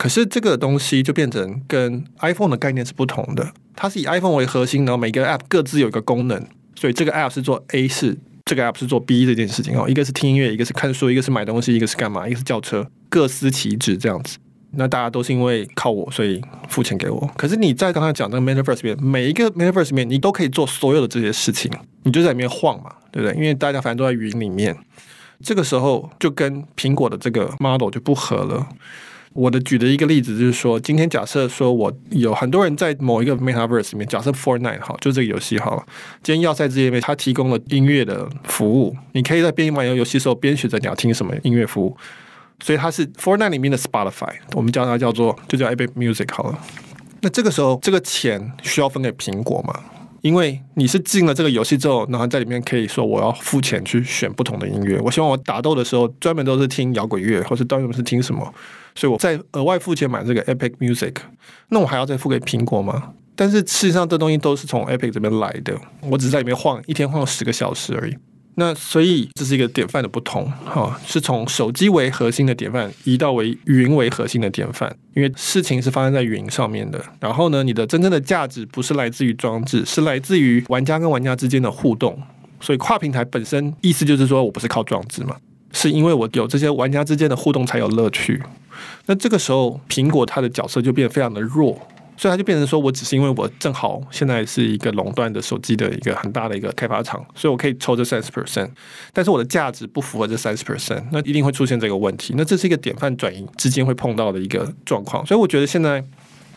[0.00, 6.42] 可是这个东西就变成跟 iPhone 的概念是不同的，它是以 iPhone 为核心，然后每个 App 各自有一个功能，
[6.74, 14.38] 所以这个 App 是做 A 事，这个 App 是做 B 这件事情哦，一个是听音乐，一个是看书，一个是买东西，一个是干嘛，一个是叫车，各司其职这样子。
[14.70, 17.30] 那大家都是因为靠我，所以付钱给我。
[17.36, 21.70] 可是你在刚才讲那个 Metaverse 里面，每一个 Metaverse 里面，你都可以做所有的这些事情，
[22.04, 23.36] 你就在里面晃嘛，对不对？
[23.36, 24.74] 因为大家反正都在云里面，
[25.42, 28.66] 这个时候就跟苹果的这个 model 就不合了。
[29.32, 35.86] 我的举的一个例子就是说，今天假设说我有很多人在某一个 Metaverse 里面，假设 Fortnite 好，就这个游戏好了。
[36.22, 41.96] 今天要塞这里面，它提供了音乐的服务，你可以在边玩游戏的时候边选择你要听什么音乐服务。
[42.62, 46.58] 所以它是 Fortnite 里面的 Spotify，我们叫它叫做就叫 Epic Music 好了。
[47.22, 49.78] 那这个时候这个钱需要分给苹果吗？
[50.22, 55.00] 因为你是进了这个游戏之后，然后在里面可以说我要付钱去选不同的音乐。
[55.00, 58.52] 我希望我打斗的时候专门都是听摇滚乐，或是专门是听什么，
[58.94, 61.14] 所以我再额外付钱买这个 Epic Music，
[61.68, 63.12] 那我还要再付给苹果吗？
[63.36, 68.16] 但是事实上这东西都是从 Epic 这边来的，我只是在里面晃一天晃十个小时而已。
[68.56, 77.02] 那所以这是一个典范的不同，哈，是从手机为核心的典范移到为云为核心的典范，因为事情是发生在云上面的。
[77.20, 82.20] 然后呢，你的真正的价值不是来自于装置，是来自于玩家跟玩家之间的互动。
[82.60, 85.34] 所以跨平台本身意思就是说我不是靠装置嘛，
[85.72, 88.42] 是因为我有这些玩家之间的互动才有乐趣。
[89.06, 91.80] 那这个时候，苹果它的角色就变得非常的弱。
[92.16, 98.68] 所以它就变成说，我只是因为我正好现在是一个垄断的手机的一个很大的一个开发厂，所以我可以抽这三十 percent，
[99.14, 102.34] 但是我的价值不符合这三十 percent，那一定会出现这个问题。
[102.36, 105.24] 那这是一个典范转移之间会碰到的一个状况。
[105.24, 106.04] 所以我觉得现在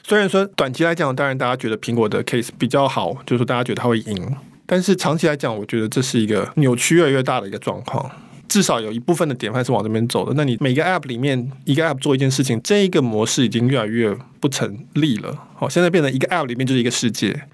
[0.04, 8.12] 虽然说短期来讲，当然大家觉得苹果的 case 比较好，就是说大家觉得它会赢，但是长期来讲，我觉得这是一个扭曲越来越大的一个状况。
[8.48, 10.34] 至少有一部分的典范是往这边走的。
[10.36, 15.36] 那你每个 App 里面一个 App 做一件事情，这一个模式已经越来越不成立了。
[15.56, 17.48] 好，现在变成一个 App 里面就是一个世界，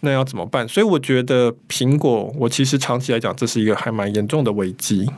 [0.00, 0.68] 那要怎么办？
[0.68, 5.08] 所以我觉得苹果，我其实长期来讲，这是一个还蛮严重的危机。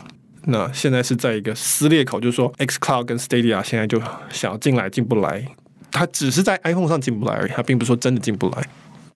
[0.44, 5.44] 那现在是在一个撕裂口，就是说 xCloud 跟 Stadia 现在就想要进来进不来，
[5.90, 8.68] 它只是在 iPhone 上进不来而已，它并不是说真的进不来。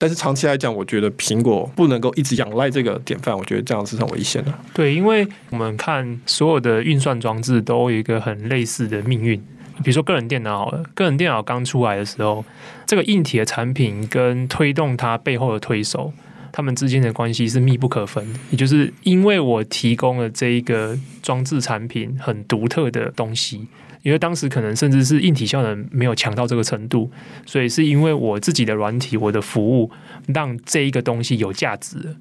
[0.04, 4.52] 但是长期来讲，我觉得苹果不能够一直仰赖这个典范，我觉得这样是很危险的。
[4.74, 9.40] 对，因为我们看所有的运算装置都有一个很类似的命运。
[9.82, 12.44] 比如说个人电脑好了，个人电脑刚出来的时候，
[12.84, 16.12] 这个硬体的产品跟推动它背后的推手，
[16.52, 18.22] 他们之间的关系是密不可分。
[18.50, 23.66] 也就是因为我提供了这一个装置产品很独特的东西。
[24.04, 27.10] 因为当时可能甚至是硬体效能没有强到这个程度，
[27.46, 29.90] 所以是因为我自己的软体、我的服务
[30.26, 32.14] 让这一个东西有价值，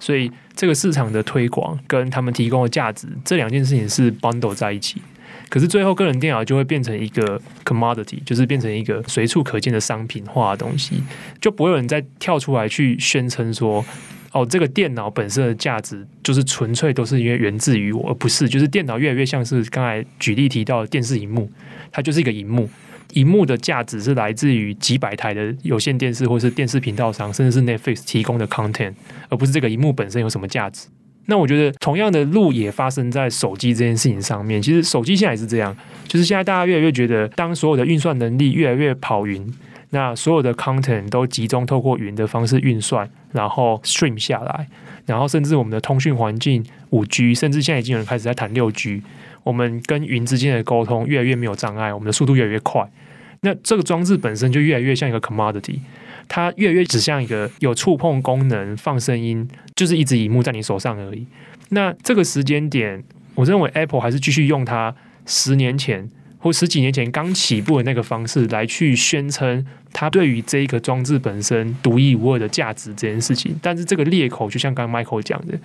[0.00, 5.00] 所以这个市场的推广跟他们提供的价值这两件事情是 bundle 在一起。
[5.48, 11.02] 可是最后，个人电脑就会变成一个 commodity，就是变成一个随处可见的商品化的东西，
[11.40, 13.84] 就不会有人再跳出来去宣称说。
[14.32, 21.50] 哦，这个电脑本身的价值就是纯粹都是因为源自于我，而不是就是电脑越来越像是刚才举例提到的电视荧幕，
[21.90, 22.68] 它就是一个荧幕，
[23.14, 28.92] 荧幕的价值是来自于几百台的有线电视或是电视频道上，甚至是 Netflix 提供的 content，
[29.30, 30.88] 而不是这个荧幕本身有什么价值。
[31.24, 34.60] 那我觉得同样的路也发生在手机这件事情上面。
[34.60, 35.74] 其实手机现在也是这样，
[36.06, 39.50] 就是现在大家越来越觉得，当所有的运算能力越来越跑云。
[39.90, 44.68] 那所有的 content 都集中透过云的方式运算，然后 stream 下来，
[45.06, 49.02] 然后甚至我们的通讯环境五 G，甚至现在已经有人开始在谈六 G，
[49.44, 52.86] 我们跟云之间的沟通越来越没有障碍，我们的速度越来越快。
[53.40, 55.78] 那这个装置本身就越来越像一个 commodity，
[56.28, 61.26] 它越来越只像一个有触碰功能、放声音，就是一只萤幕在你手上而已。
[61.70, 63.02] 那这个时间点，
[63.36, 66.10] 我认为 Apple 还是继续用它十年前。
[66.38, 75.58] 或十几年前刚起步的那个方式来去宣称它对于这一个装置本身独一无二的价值这件事情，但是这个裂口就像刚刚 Michael 讲的，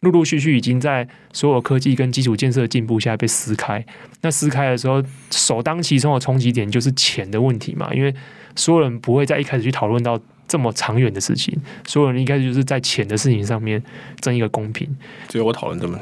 [0.00, 3.84] 陆陆续续已经在所有科技跟基础建设进步下被撕开。
[4.20, 8.14] 那撕开的时候，首当其冲的冲击点就是钱的问题嘛，因为
[8.54, 13.82] 所有人不会在一开始去讨论到这么长远的事情，所有人应该就是在钱的事情上面
[14.20, 14.94] 争一个公平。
[15.28, 15.98] 只有我讨论这么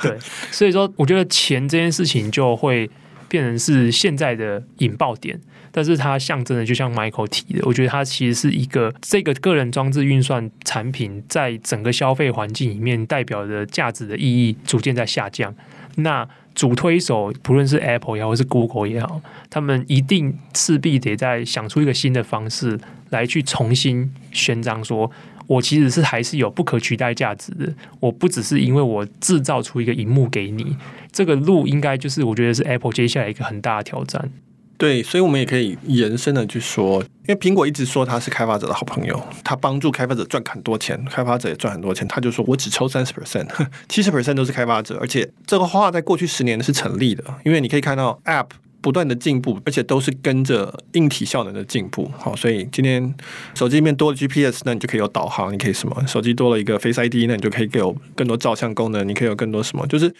[0.00, 0.16] 对，
[0.50, 2.88] 所以说我觉得钱这件事情就会。
[3.32, 5.40] 变成是现在的引爆点，
[5.70, 15.54] 但是它象征的就像 Michael 提的，我觉得它其实是一个这个个人装置运算产品在整个消费环境里面代表的价值的意义逐渐在下降。
[15.94, 25.10] 那主推手不论是 Apple 也好，是 Google 也好，他们一定势必得再想出一个新的方式来去重新宣张说。
[25.46, 27.72] 我其实是还是有不可取代价值的。
[28.00, 30.76] 我不只是因为我制造出一个荧幕给你，
[31.10, 34.30] 这个路应该就是我觉得是 Apple 接下来一个很大的挑战。
[34.78, 42.08] 对，所以我们也可以延伸的去说，因为苹果一直说它是开发者的好朋友，它帮助开发者赚很多钱，开发者也赚很多钱。
[42.08, 43.46] 他就说我只抽三十 percent，
[43.88, 48.46] 七十 percent 都是开发者，而且这个话在过去十年是成立的，因为你可以看到 App。
[48.82, 52.10] 不断的进步，而且都是跟着硬体效能的进步。
[52.18, 53.14] 好，所以今天
[53.54, 56.04] 手机里面多了 GPS，那你就可以有导航，你可以什么？
[56.06, 59.86] 手机多了一个 Face ID，那你就可以有更多照相功能，你可以有更多什么？
[59.86, 60.12] 就是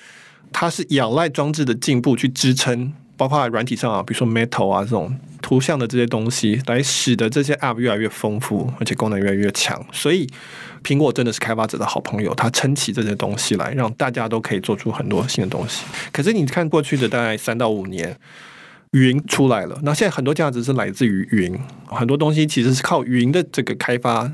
[0.52, 9.84] 它是仰赖装置的进步去支撑，包括软体上啊，比如说 Metal 啊这种图像的这些东西，来使得这些 App 越来越丰富，而且功能越来越强。
[9.90, 10.28] 所以
[10.84, 15.84] 苹果真的是开发者的好朋友，它撑起这些东西来，让大家都可以做出很多新的东西。
[16.12, 18.16] 可是你看过去的大概三到五年。
[18.92, 24.30] 云出来了，那现在很多价值是来自于云，很多东西其实是靠云的这个开发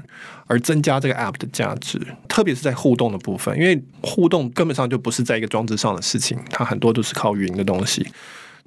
[0.49, 8.05] 而增加这个 App 的价值，特别是在互动的部分，因为互动根本上就不是在一个装置上的事情，它很多都是靠云的东西，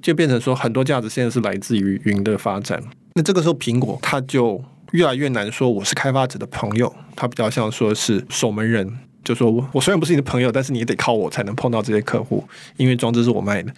[0.00, 2.82] 就变成说很多价值现在是来自于云的发展。
[3.14, 8.90] 那这个时候苹果它就越来越难说我是开发者的朋友，它比较像说是守门人。
[9.22, 12.42] 就说我虽然不是你的朋友，但是你也得靠我才能碰到这些客户，
[12.78, 13.72] 因为装置是我卖的。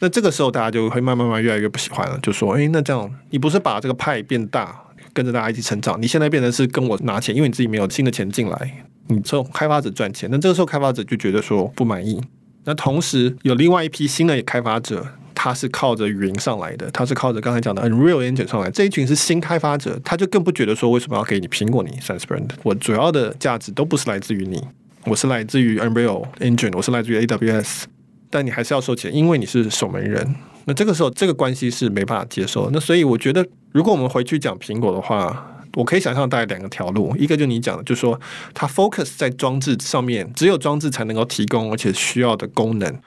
[0.00, 4.82] 那这个时候大家就会慢慢慢越来越不喜欢了，就说：哎，那这样你不是把这个派变大，
[5.12, 6.00] 跟着大家一起成长？
[6.02, 10.28] 你现在变成是跟我拿钱，因为你自己没有新的钱进来，你从开发者赚钱。
[10.32, 12.20] 那这个时候开发者就觉得说不满意。
[12.64, 15.06] 那同时有另外一批新的开发者。
[15.32, 18.70] 他是靠着云上来的，他是靠着刚才讲的 Unreal Engine 上来。
[18.70, 24.62] 这一群是新开发者，他就更不觉得说为什么要给你苹果你三十 percent，我主要的价值都不是来自于你。
[25.06, 27.84] 我是来自于 Unreal Engine，我是来自于 AWS，
[28.30, 30.34] 但你还是要收钱，因为你是守门人。
[30.66, 32.70] 那这个时候，这个关系是没办法接受。
[32.72, 38.20] 那所以我觉得，如果我们回去讲苹果的话，我可以想象大概两个条路，一个就你讲的，就是说
[38.54, 42.98] 它 focus 在装置上面，只有装置才能够提供而且需要的功能。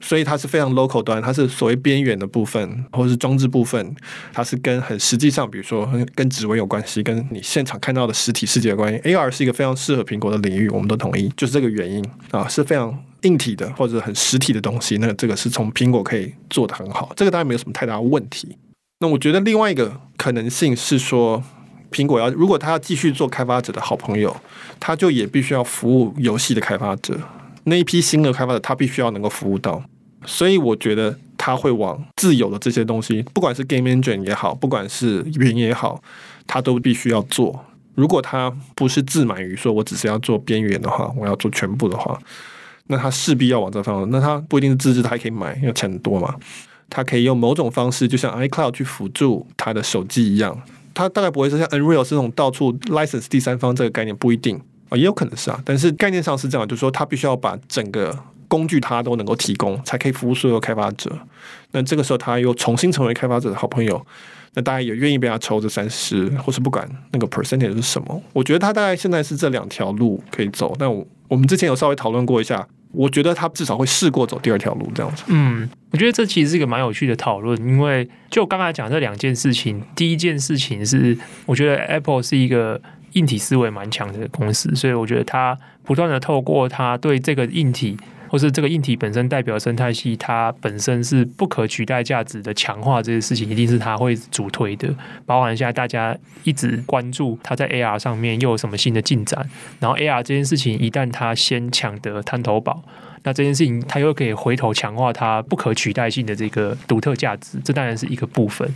[0.00, 3.94] 所以它是非常 local 端，它是所谓边缘的部分，或者是装置部分，
[4.32, 8.98] 它是跟很实际上，比如说跟指纹有关系，跟你现场看到的实体世界有关系。
[9.00, 14.98] AR 是一个非常适合苹果的领域，我们都同意，就是这个原因啊，是非常硬体的或者很实体的东西。
[14.98, 18.56] 那这个是从苹果可以做得很好，这个当然没有什么太大问题。
[19.00, 21.42] 那我觉得另外一个可能性是说，
[21.90, 24.36] 苹果要如果它要继续做开发者的好朋友，
[24.80, 27.18] 它就也必须要服务游戏的开发者。
[27.68, 29.82] 那一批新的开发者，他必须要能够服务到，
[30.26, 36.02] 所以我觉得他会往自有的这些东西，不管是 Game Engine 也好，不管是云也好，
[36.46, 37.64] 他都必须要做。
[37.94, 42.18] 如果他不是自满于说我只是要做边缘的话，我要做全部的话，
[42.86, 44.10] 那他势必要往这方向。
[44.10, 46.34] 那他不一定是自制，他还可以买，因为钱多嘛。
[46.90, 50.58] 他可以用某种方式，就像 iCloud 去辅助他的手机一样。
[50.94, 54.58] 他大概不会是像 Unreal 这种到处 license 第三方这个概念，不一定，
[54.96, 55.60] 也有可能是啊。
[55.64, 58.16] 但是概念上是这样，就是说他必须要把整个
[58.46, 61.10] 工具他都能够提供，才可以服务所有开发者。
[61.72, 64.04] 那这个时候，他又重新成为开发者的好朋友。
[64.54, 68.22] 那大家也愿意被他抽这三十，或是不管那个 percentage 是什么。
[68.32, 70.74] 我觉得他大概现在是这两条路可以走。
[70.78, 75.22] 但我我们之前有稍微讨论过一下，我觉得他至少会试过走第二条路这样子。
[75.26, 82.80] 嗯，我觉得这其实是一个蛮有趣的讨论，因为就刚才讲这两件事情，第一件事情是我觉得 Apple 是一个
[83.12, 87.96] 硬体思维蛮强的公司，所以我觉得他不断的透过他对这个硬体。
[88.30, 94.94] 或是这个硬体本身代表生态系，它本身是不可取代价值的强化，这些事情一定是它会主推的。
[95.24, 99.48] 包含现在大家一直关注它在 AR 上面又有什么新的进展，
[99.80, 102.82] 然后 AR 这件事情一旦它先抢得滩头堡，
[103.22, 108.68] 那这件事情它又可以回头强化它不可取代性的这个独特价值，这当然是一个部分。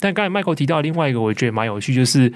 [0.00, 2.32] 但刚才 Michael 提到另外一个，我觉得蛮有趣，就是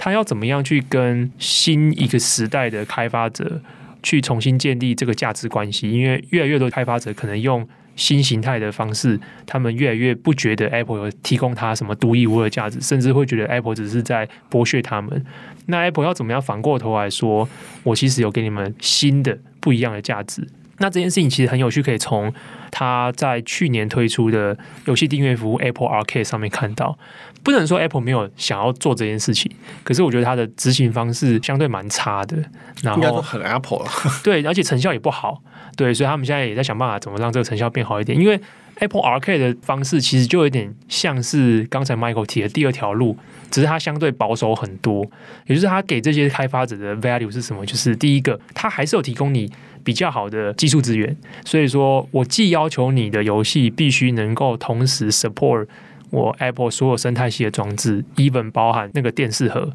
[0.00, 3.60] 他要怎么样去跟新一个时代的开发者。
[4.02, 15.22] 去重新建立这个价值关系，因为越来越多开发者可能用新形态的方式，他们越来越不觉得 Apple 有提供他什么独一无二的价值，甚至会觉得 Apple 只是在剥削他们。
[15.66, 17.46] 那 Apple 要怎么样反过头来说，
[17.82, 20.48] 我其实有给你们新的不一样的价值？
[20.78, 22.32] 那这件事情其实很有趣，可以从
[22.70, 26.98] 他在去年推出的游戏订阅服务 Apple Arcade 上面看到。
[27.42, 29.50] 不能说 Apple 没有想要做这件事情，
[29.82, 32.36] 可是我觉得它的执行方式相对蛮差的。
[32.82, 33.84] 然后很 Apple，
[34.22, 35.42] 对，而且成效也不好。
[35.76, 38.18] 对，所以他们现在也在想办法怎么让这个成效变好一点。
[38.18, 38.38] 因为
[38.76, 43.16] Apple Arcade 的方式其实就有点像是刚才 Michael 提的第二条路，
[43.50, 45.04] 只是它相对保守很多。
[45.46, 47.64] 也就是它给这些开发者的 value 是什么？
[47.64, 49.50] 就是第一个，它还是有提供你
[49.84, 51.16] 比较好的技术资源。
[51.44, 55.66] 所以说我既要求你的游戏必须能够同时 support。
[56.10, 59.72] 我 Apple 所有生态系的装置，even 包含那个电视盒，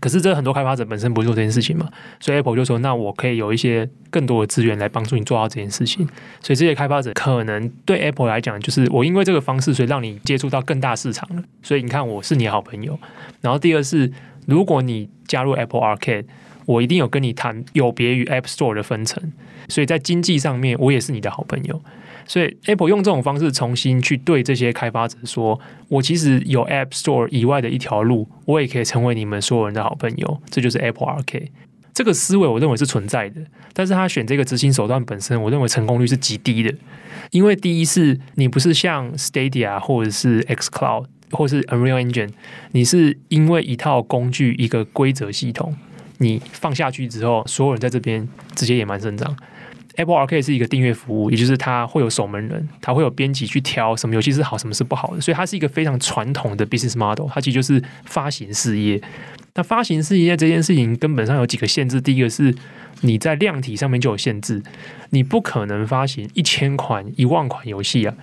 [0.00, 1.88] 可是这很多开发者本身不做这件事情嘛，
[2.20, 6.06] 所以 Apple 就说，那我可以有一些更多的资源来帮助你做到这件事情。
[6.40, 11.42] 所以这些开发者可能对 Apple 来讲，就是我因为这个方式，所以让你接触到更大市场了。
[11.62, 12.98] 所以你看，我是你好朋友。
[13.40, 14.12] 然后第二是，
[14.46, 16.26] 如果你加入 Apple Arcade，
[16.66, 19.32] 我一定有跟你谈有别于 App Store 的分成，
[19.68, 21.82] 所以在经济上面，我也是你的好朋友。
[22.28, 25.58] 所以，Apple 用这种方式重新去对这些开发者说
[25.88, 31.50] ：“我其实有 App Store 以外的一条路，我也可以成为你们所有人的好朋友。”这就是 Apple R K
[31.94, 33.40] 这个思维，我认为是存在的。
[33.72, 36.72] 但是他选这个执行手段本身，我认为成功率是极低的。
[37.30, 42.30] 因为第一是，你不是像 Stadia 或者是 xCloud 或是 Unreal Engine，
[42.72, 45.74] 你是因为一套工具、一个规则系统，
[46.18, 49.34] 你放下去之后，所有人在这边直接野蛮生长。
[49.98, 57.28] Apple Arcade 是一个订阅服务，也就是它会有守门人，它会有编辑去挑什么游戏是好，什么是不好的，所以它是一个非常传统的 business model。
[57.28, 59.00] 它其实就是发行事业。
[59.54, 62.54] 那发行事业这件事情根本上有几个限制，第一个是
[63.00, 64.62] 你在量体上面就有限制，
[65.10, 68.14] 你不可能发行一千款、一万款游戏啊。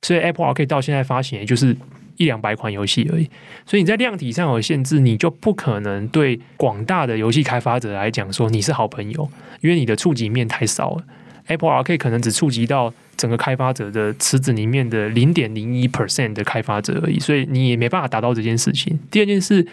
[0.00, 1.76] 所以 Apple Arcade 到现在发行也就是
[2.18, 3.28] 一两百款游戏而已。
[3.64, 9.28] 所以你在量体上有限制，你就不可能对广大的游戏开发者来讲说你是好朋友，
[9.62, 11.04] 因为你的触及面太少了。
[11.46, 18.98] Apple Arcade 可能只触及到整个开发者的池子里面的零点零一 percent 的开发者而已，所以你也没办法达到这件事情。
[19.10, 19.66] 第二件事，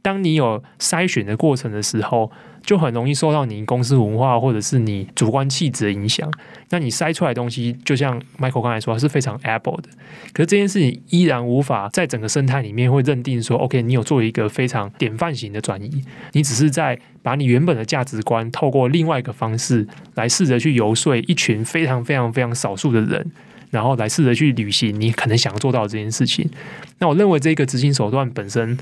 [0.00, 2.30] 当你有筛选的过程的时候，
[2.66, 6.28] 就很容易受到你公司文化或者是你主观气质的影响。
[6.70, 9.88] 那你筛出来的东西，就像 Michael 刚才说，是非常 Apple 的。
[10.32, 16.04] 可是这件事情依然无法在整个生态里面会认定说，OK，你有做一个非常典范型的转移。
[16.32, 19.86] 你只是在把你原本的价值观，透过另外一个方式
[20.16, 23.30] 来试着去游说一群非常非常非常少数的人，
[23.70, 26.50] 然后来试着去履行你可能想要做到的这件事情。
[26.98, 28.76] 那我认为这个执行手段本身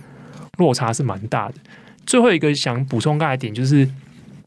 [0.56, 1.54] 落差是蛮大的。
[2.06, 3.88] 最后一个想补充刚才点就是，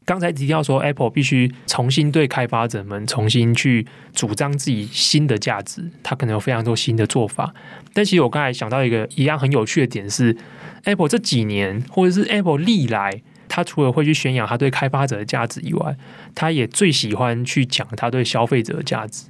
[0.04, 7.54] 刚才提到说 Apple 必须重新对开发者们重新去主张自己新的价值，它可能有非常多新的做法。
[7.92, 10.36] 但其实我刚才想到一个一样很有趣的点是
[10.84, 15.96] ，Apple 这几年或者是 Apple 历来，它除了会去宣扬它对开发者的价值以外，
[16.34, 19.24] 它也最喜欢去讲它对消费者的价值，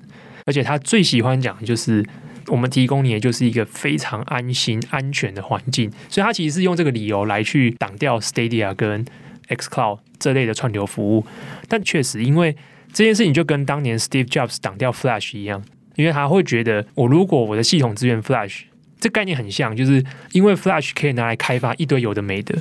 [0.45, 2.05] 而且它最喜欢讲的就是。
[2.49, 9.05] 我们提供你的就是一个非常安心、安全的环境，所以他其实是用这个理由来去挡掉 Stadia 跟
[9.49, 11.24] xCloud 这类的串流服务。
[11.68, 12.57] 但确实，因为
[12.92, 15.62] 这件事情就跟当年 Steve Jobs 挡掉 Flash 一样，
[15.96, 18.62] 因为他会觉得，我如果我的系统支援 Flash，
[18.99, 22.57] 这概念很像，就是因为 Flash 可以拿来开发一堆有的没的，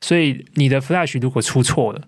[0.00, 2.02] 所以你的 Flash 如果出错了，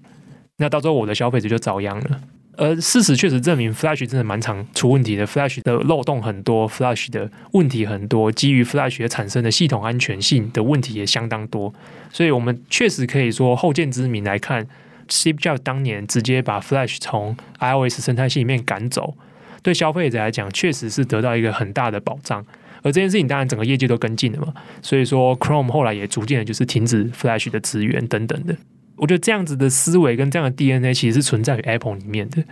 [0.59, 2.21] 那到时候我的消费者就遭殃了。
[2.57, 11.73] 而事实确实证明，Flash 真的蛮常出问题的，Flash 的漏洞很多，Flash 的问题很多，基于 Flash 产生的系统安全性的问题也相当多。
[12.11, 14.67] 所以，我们确实可以说后见之明来看
[15.09, 19.15] ，Steve Jobs 当年直接把 Flash 从 iOS 生态系里面赶走，
[19.63, 22.43] 对消费者来讲，确实是得到一个很大的保障。
[22.83, 24.55] 而这件事情，当然整个业界都跟进了嘛。
[24.81, 28.57] 所以说，Chrome 后来也逐渐的就是停止 Flash 的资源等等的。
[28.97, 32.43] 我觉得这样子的思维跟这样的 DNA 其实是存在于 Apple 里面的。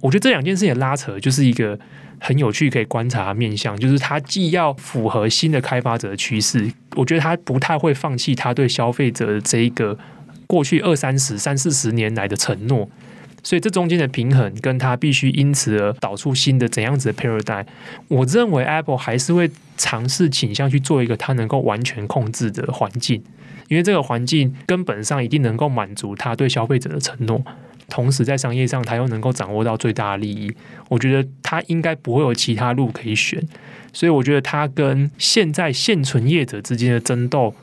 [0.00, 1.78] 我觉得这两件事情的拉扯就是一个
[2.20, 9.98] 很有趣可以观察的面向，就是它既要符合新的开发者的趋势，我觉得它不太会放弃它对消费者的这一个
[10.46, 12.88] 过去二三十、三四十年来的承诺。
[13.44, 17.64] 所以这中间的平衡，跟它必须因此而导出新的怎样子的 paradigm，
[18.08, 23.22] 我认为 Apple 还是会尝试倾向去做一个它能够完全控制的环境。
[23.68, 27.42] 因为这个环境根本上一定能够满足他对消费者的承诺，
[27.88, 30.54] 同时在商业上他又能够掌握到最大的利益，
[30.90, 33.42] 我觉得他应该不会有其他路可以选，
[33.90, 37.54] 所以我觉得他跟现在现存业者之间的争斗，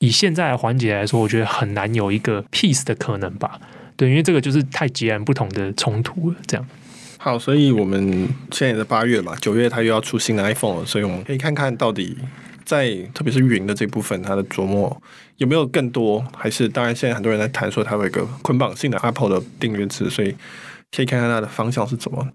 [0.00, 3.60] 以现在的环节来说，我觉得很难有一个 peace 的可能吧？
[3.96, 6.36] 对，因为这个就是太截然不同的冲突了。
[6.46, 6.66] 这样。
[7.18, 12.16] 好，所以我们现在也在八月嘛，九月它又要出新的 iPhone 了，所以我们可以看看到底。
[12.64, 15.02] 在特别是云的这部分，它的琢磨
[15.36, 16.24] 有没有更多？
[16.34, 20.34] 还是当然，现在很多人在谈说它有一个捆绑性的 Apple 的订阅制，所以
[20.90, 22.26] 可以看看它的方向是怎么。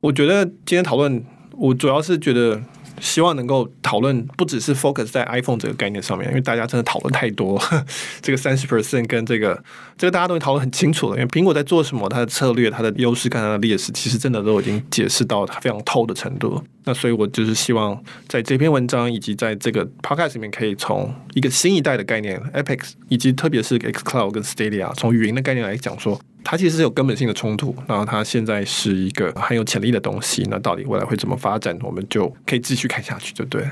[0.00, 2.60] 我觉得今天讨论，我主要是觉得。
[3.00, 7.60] 希望能够讨论不只是 focus 在 iPhone 这个概念上面，因为大家真的讨论太多，
[8.22, 9.62] 这个三十 percent 跟这个
[9.96, 11.16] 这个大家都会讨论很清楚了。
[11.16, 16.62] 因为苹果在做什么，它的策略、它的优势跟它的劣势，其实真的都已经解释到非常透的程度。
[16.88, 26.18] 那所以我就是希望在这篇文章以及在这个 podcast 里面，可以从一个新一代的概念 Epic 以及特别是 xCloud 跟 Stadia 从语音的概念来讲说。
[26.44, 30.46] 它其实是有根本性的冲突，然后它现在是一个很有潜力的东西。
[30.48, 33.62] 那到底未来会怎么发展，我们就可以继续看下去，就对。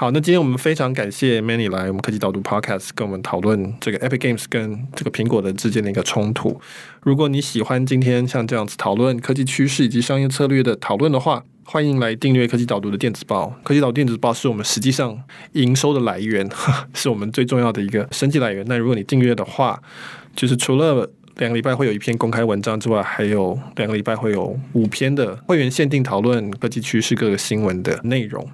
[0.00, 6.58] 好，那今天我们非常感谢 Many 来我们科技导读 Podcast 跟我们讨论这个 Epic Games 跟这个苹果的之间的一个冲突。
[7.02, 13.54] 如果你喜欢今天像这样子讨论科技趋势以及商业策略的讨论的话，欢迎来订阅科技导读的电子报。
[13.62, 15.22] 科技导电子报是我们实际上
[15.52, 16.48] 营收的来源，
[16.96, 18.64] 是我们最重要的一个生计来源。
[18.66, 19.78] 那如果你订阅的话，
[20.34, 28.48] 就是除了两个礼拜会有一篇公开文章之外，还有两个礼拜会有五篇的会员限定讨论科技趋势、各个新闻的内容。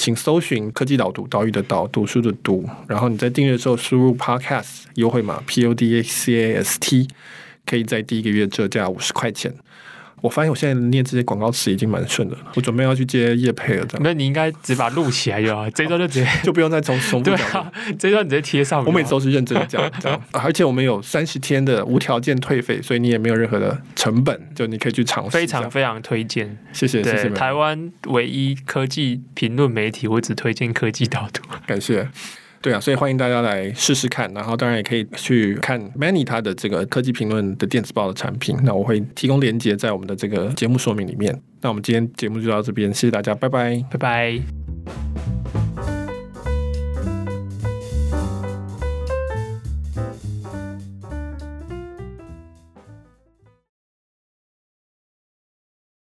[0.00, 2.66] 请搜寻“科技导读”，岛屿的岛，读书的读。
[2.88, 7.06] 然后你在订阅之后输入 “podcast” 优惠码 “p o d a c a s t”，
[7.66, 9.54] 可以在第一个月折价五十块钱。
[10.20, 13.86] 我发现我现在念这些广告词已经蛮顺的了，我准备要去接叶配了。
[13.86, 17.36] 这样，那你应该直接把它录起来就好，这一段就直接 就不用再重重复讲。
[17.36, 18.84] 对啊，这一段直接贴上。
[18.84, 20.20] 我每次都是认真讲，这样。
[20.32, 25.30] 而且我们有三十天的无条件退费，所以你也没有任何的成本，就你可以去尝试。
[25.30, 27.30] 非常非常推荐，谢谢谢谢。
[27.30, 32.08] 台湾唯一科技评论媒体，我只推荐科技导读，感谢。
[32.62, 41.34] 对啊，所以欢迎大家来试试看，然后当然也可以去看 Many 他的这个科技评论的电子报的产品，那我会提供连接在我们的这个节目说明里面。
[41.62, 44.59] 那我们今天节目就到这边，谢谢大家，拜拜，拜拜。